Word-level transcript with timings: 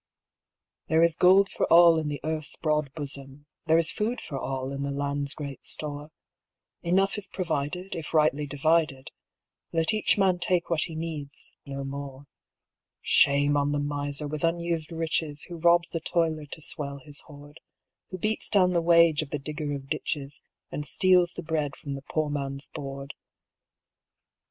There 0.87 1.03
is 1.03 1.13
gold 1.15 1.49
for 1.51 1.71
all 1.71 1.99
in 1.99 2.07
the 2.07 2.19
earth's 2.23 2.55
broad 2.55 2.91
bosom, 2.95 3.45
There 3.67 3.77
is 3.77 3.91
food 3.91 4.19
for 4.19 4.39
all 4.39 4.71
in 4.71 4.81
the 4.81 4.89
land's 4.89 5.35
great 5.35 5.63
store; 5.63 6.09
Enough 6.81 7.19
is 7.19 7.27
provided 7.27 7.93
if 7.95 8.11
rightly 8.11 8.47
divided; 8.47 9.11
Let 9.71 9.93
each 9.93 10.17
man 10.17 10.39
take 10.39 10.71
what 10.71 10.81
he 10.85 10.95
needs 10.95 11.51
no 11.67 11.83
more. 11.83 12.25
Shame 12.99 13.55
on 13.55 13.73
the 13.73 13.77
miser 13.77 14.27
with 14.27 14.43
unused 14.43 14.91
riches, 14.91 15.43
Who 15.43 15.57
robs 15.57 15.89
the 15.89 15.99
toiler 15.99 16.47
to 16.47 16.61
swell 16.61 16.97
his 16.97 17.21
hoard, 17.27 17.59
Who 18.09 18.17
beats 18.17 18.49
down 18.49 18.71
the 18.71 18.81
wage 18.81 19.21
of 19.21 19.29
the 19.29 19.37
digger 19.37 19.71
of 19.75 19.87
ditches, 19.87 20.41
And 20.71 20.83
steals 20.83 21.33
the 21.33 21.43
bread 21.43 21.75
from 21.75 21.93
the 21.93 22.01
poor 22.01 22.31
man's 22.31 22.67
board. 22.69 23.13